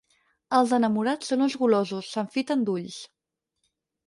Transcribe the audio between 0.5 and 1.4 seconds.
Els enamorats